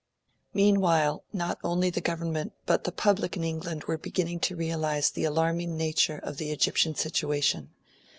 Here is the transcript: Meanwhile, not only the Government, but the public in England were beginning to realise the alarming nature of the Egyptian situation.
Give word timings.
Meanwhile, 0.55 1.23
not 1.31 1.59
only 1.63 1.91
the 1.91 2.01
Government, 2.01 2.53
but 2.65 2.85
the 2.85 2.91
public 2.91 3.37
in 3.37 3.43
England 3.43 3.83
were 3.83 3.99
beginning 3.99 4.39
to 4.39 4.55
realise 4.55 5.11
the 5.11 5.25
alarming 5.25 5.77
nature 5.77 6.17
of 6.17 6.37
the 6.37 6.49
Egyptian 6.49 6.95
situation. 6.95 7.69